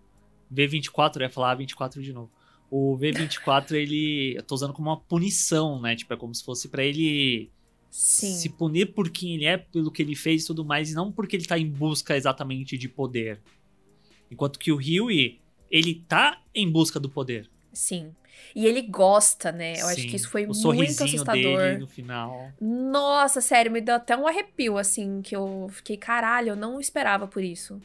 [0.52, 2.30] V24, eu ia falar 24 de novo.
[2.70, 4.36] O V24, ele.
[4.36, 5.96] Eu tô usando como uma punição, né?
[5.96, 7.50] Tipo, é como se fosse para ele
[7.90, 8.34] Sim.
[8.34, 11.10] se punir por quem ele é, pelo que ele fez e tudo mais, e não
[11.10, 13.40] porque ele tá em busca exatamente de poder.
[14.30, 17.50] Enquanto que o Huey, ele tá em busca do poder.
[17.72, 18.14] Sim.
[18.54, 19.72] E ele gosta, né?
[19.72, 19.92] Eu Sim.
[19.92, 21.58] acho que isso foi o muito assustador.
[21.58, 22.52] Dele no final.
[22.60, 27.26] Nossa, sério, me deu até um arrepio, assim, que eu fiquei, caralho, eu não esperava
[27.26, 27.80] por isso.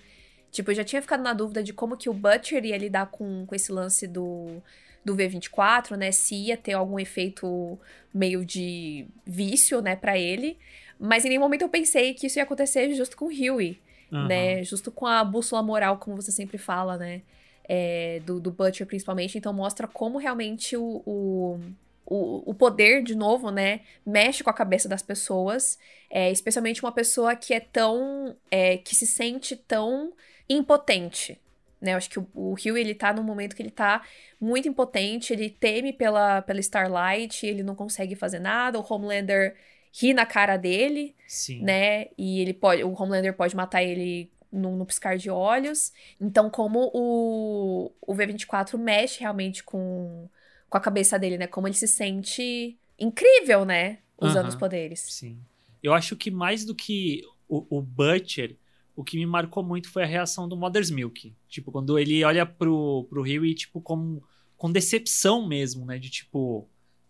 [0.51, 3.45] Tipo, eu já tinha ficado na dúvida de como que o Butcher ia lidar com,
[3.45, 4.61] com esse lance do,
[5.05, 6.11] do V24, né?
[6.11, 7.79] Se ia ter algum efeito
[8.13, 10.57] meio de vício, né, para ele.
[10.99, 13.79] Mas em nenhum momento eu pensei que isso ia acontecer justo com o Huey,
[14.11, 14.27] Uhum.
[14.27, 14.63] né?
[14.63, 17.21] Justo com a bússola moral, como você sempre fala, né?
[17.67, 19.37] É, do, do Butcher, principalmente.
[19.37, 21.59] Então mostra como realmente o, o,
[22.05, 23.81] o, o poder, de novo, né?
[24.05, 25.77] Mexe com a cabeça das pessoas.
[26.09, 28.35] É, especialmente uma pessoa que é tão...
[28.51, 30.13] É, que se sente tão
[30.47, 31.39] impotente,
[31.81, 31.93] né?
[31.93, 34.03] Eu acho que o, o Hugh, ele tá num momento que ele tá
[34.39, 39.55] muito impotente, ele teme pela, pela Starlight, ele não consegue fazer nada, o Homelander
[39.93, 41.61] ri na cara dele, Sim.
[41.61, 42.07] né?
[42.17, 45.91] E ele pode, o Homelander pode matar ele no, no piscar de olhos.
[46.19, 50.29] Então, como o, o V24 mexe realmente com,
[50.69, 51.47] com a cabeça dele, né?
[51.47, 53.99] Como ele se sente incrível, né?
[54.17, 54.49] Usando Aham.
[54.49, 54.99] os poderes.
[55.01, 55.39] Sim.
[55.83, 58.55] Eu acho que mais do que o, o Butcher,
[58.95, 61.35] o que me marcou muito foi a reação do Mother's Milk.
[61.49, 64.21] Tipo, quando ele olha pro, pro Rio e, tipo, com,
[64.55, 65.97] com decepção mesmo, né?
[65.99, 66.67] De tipo.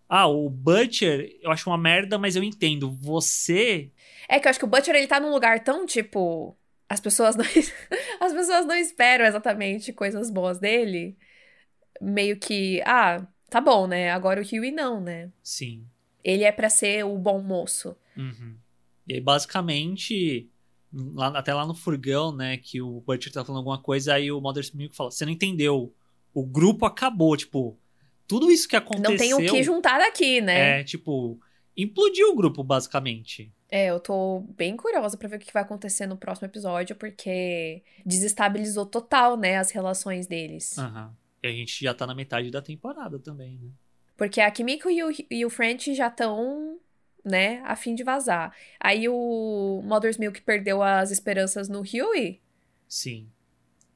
[0.09, 2.89] Ah, o Butcher eu acho uma merda, mas eu entendo.
[2.89, 3.91] Você.
[4.27, 6.57] É que eu acho que o Butcher, ele tá num lugar tão, tipo...
[6.87, 7.45] As pessoas não...
[8.21, 11.15] as pessoas não esperam exatamente coisas boas dele.
[12.01, 12.81] Meio que...
[12.85, 14.11] Ah, tá bom, né?
[14.11, 15.31] Agora o Huey não, né?
[15.41, 15.85] Sim.
[16.23, 17.95] Ele é pra ser o bom moço.
[18.15, 18.55] Uhum.
[19.07, 20.49] E aí, basicamente,
[21.13, 24.39] lá, até lá no furgão, né, que o Butcher tá falando alguma coisa, aí o
[24.39, 25.93] Mother's Milk fala: Você não entendeu.
[26.33, 27.77] O grupo acabou, tipo,
[28.27, 29.11] tudo isso que aconteceu.
[29.11, 30.81] Não tem o que juntar aqui, né?
[30.81, 31.39] É, tipo,
[31.77, 33.53] implodiu o grupo, basicamente.
[33.69, 37.83] É, eu tô bem curiosa pra ver o que vai acontecer no próximo episódio, porque
[38.05, 40.77] desestabilizou total, né, as relações deles.
[40.77, 41.15] Aham.
[41.43, 43.69] E a gente já tá na metade da temporada também, né?
[44.17, 46.79] Porque a Kimiko e o, e o French já estão,
[47.25, 48.55] né, a fim de vazar.
[48.79, 52.41] Aí o Mother's Milk perdeu as esperanças no Huey.
[52.87, 53.29] Sim.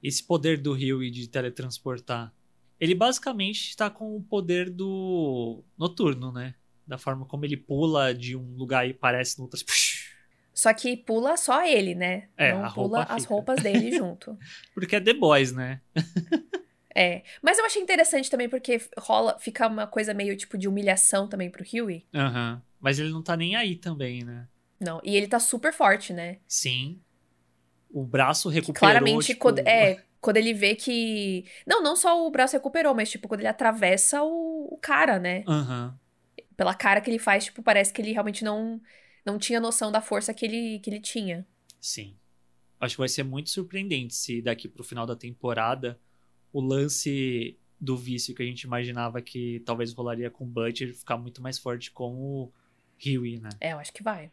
[0.02, 2.34] Esse poder do Rio de teletransportar.
[2.80, 6.56] Ele basicamente tá com o poder do noturno, né?
[6.88, 9.60] Da forma como ele pula de um lugar e parece no outro.
[10.54, 12.28] Só que pula só ele, né?
[12.36, 14.38] É, Não pula roupa as roupas dele junto.
[14.76, 15.80] Porque é The Boys, né?
[16.96, 17.24] É.
[17.42, 21.50] Mas eu achei interessante também porque rola, fica uma coisa meio tipo de humilhação também
[21.50, 22.06] pro Huey.
[22.14, 22.62] Aham.
[22.80, 24.48] Mas ele não tá nem aí também, né?
[24.80, 25.02] Não.
[25.04, 26.38] E ele tá super forte, né?
[26.48, 27.00] Sim.
[27.92, 28.80] O braço recuperou.
[28.80, 29.40] Claramente, tipo...
[29.40, 31.46] quando, é, quando ele vê que.
[31.68, 35.44] Não, não só o braço recuperou, mas tipo, quando ele atravessa o, o cara, né?
[35.48, 36.00] Aham.
[36.56, 38.82] Pela cara que ele faz, tipo, parece que ele realmente não,
[39.26, 41.46] não tinha noção da força que ele, que ele tinha.
[41.80, 42.16] Sim.
[42.80, 46.00] Acho que vai ser muito surpreendente se daqui pro final da temporada
[46.54, 51.18] o lance do vício que a gente imaginava que talvez rolaria com o Butcher ficar
[51.18, 52.52] muito mais forte com o
[53.04, 53.50] Huey, né?
[53.62, 54.32] É, eu acho que vai.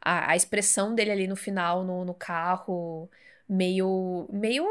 [0.00, 3.08] A, a expressão dele ali no final, no, no carro,
[3.48, 4.26] meio.
[4.32, 4.64] meio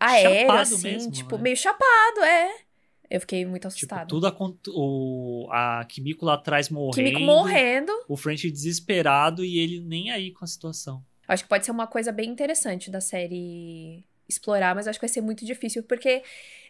[0.00, 1.42] aéreo, Chapado assim, mesmo, tipo, né?
[1.44, 2.56] meio chapado, é.
[3.08, 4.06] Eu fiquei muito Tipo, assustada.
[4.06, 7.92] tudo acon- o a Kimiko lá atrás morrendo, Kimiko morrendo.
[8.08, 11.04] o French desesperado e ele nem aí com a situação.
[11.28, 15.12] Acho que pode ser uma coisa bem interessante da série explorar, mas acho que vai
[15.12, 16.22] ser muito difícil, porque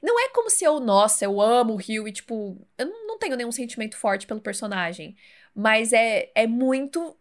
[0.02, 3.36] não é como se eu, nossa, eu amo o Rio e, tipo, eu não, tenho
[3.36, 5.16] nenhum sentimento forte pelo personagem.
[5.54, 7.16] Mas é, é muito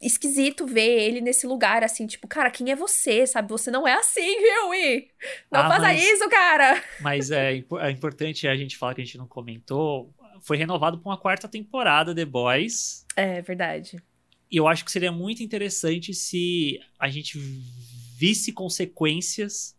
[0.00, 3.48] esquisito ver ele nesse lugar, assim, tipo, cara, quem é você, sabe?
[3.50, 4.34] Você não é assim,
[4.68, 5.10] Huey!
[5.50, 6.82] Não ah, faça isso, cara!
[7.00, 10.12] Mas é, é importante a gente falar que a gente não comentou.
[10.40, 13.06] Foi renovado para uma quarta temporada The Boys.
[13.16, 14.02] É, verdade.
[14.50, 17.38] E eu acho que seria muito interessante se a gente
[18.16, 19.76] visse consequências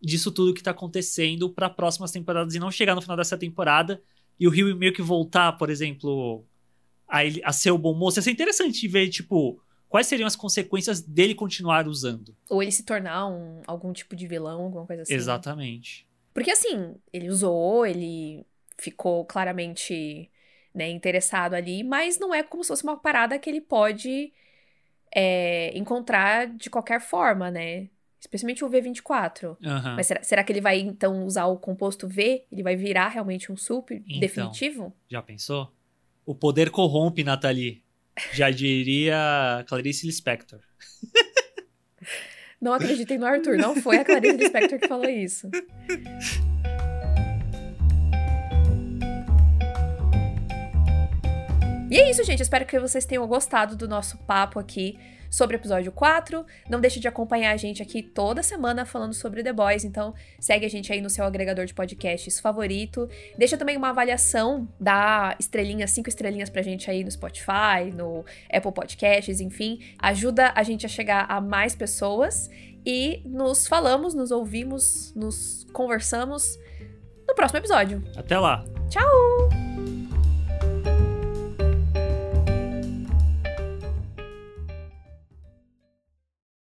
[0.00, 4.02] disso tudo que tá acontecendo para próximas temporadas e não chegar no final dessa temporada
[4.38, 6.44] e o Rio meio que voltar, por exemplo,
[7.08, 8.18] a, ele, a ser o bom moço.
[8.18, 12.36] Ia ser interessante ver, tipo, quais seriam as consequências dele continuar usando.
[12.50, 15.14] Ou ele se tornar um, algum tipo de vilão, alguma coisa assim.
[15.14, 16.06] Exatamente.
[16.32, 18.44] Porque assim, ele usou, ele
[18.76, 20.28] ficou claramente
[20.74, 24.32] né, interessado ali, mas não é como se fosse uma parada que ele pode
[25.14, 27.88] é, encontrar de qualquer forma, né?
[28.20, 29.56] Especialmente o V24.
[29.62, 29.94] Uhum.
[29.96, 32.44] Mas será, será, que ele vai, então, usar o composto V?
[32.50, 34.96] Ele vai virar realmente um super então, definitivo?
[35.08, 35.72] Já pensou?
[36.24, 37.82] O poder corrompe, Nathalie.
[38.32, 40.60] Já diria Clarice Lispector.
[42.60, 45.50] Não acreditem no Arthur, não foi a Clarice Lispector que falou isso.
[51.94, 52.42] E é isso, gente.
[52.42, 54.98] Espero que vocês tenham gostado do nosso papo aqui
[55.30, 56.44] sobre o episódio 4.
[56.68, 60.66] Não deixe de acompanhar a gente aqui toda semana falando sobre The Boys, então segue
[60.66, 63.08] a gente aí no seu agregador de podcasts favorito.
[63.38, 68.72] Deixa também uma avaliação, dá estrelinhas, cinco estrelinhas pra gente aí no Spotify, no Apple
[68.72, 69.78] Podcasts, enfim.
[69.96, 72.50] Ajuda a gente a chegar a mais pessoas
[72.84, 76.58] e nos falamos, nos ouvimos, nos conversamos
[77.28, 78.02] no próximo episódio.
[78.16, 78.64] Até lá.
[78.90, 79.63] Tchau!